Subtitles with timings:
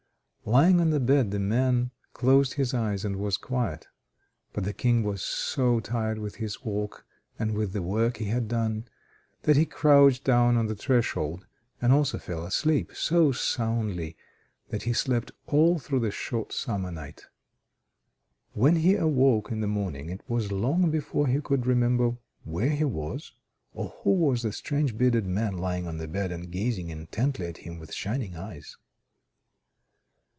[0.43, 3.87] Lying on the bed the man closed his eyes and was quiet;
[4.53, 7.05] but the King was so tired with his walk
[7.39, 8.85] and with the work he had done,
[9.43, 11.45] that he crouched down on the threshold,
[11.79, 14.17] and also fell asleep so soundly
[14.69, 17.25] that he slept all through the short summer night.
[18.53, 22.83] When he awoke in the morning, it was long before he could remember where he
[22.83, 23.31] was,
[23.75, 27.57] or who was the strange bearded man lying on the bed and gazing intently at
[27.57, 28.75] him with shining eyes.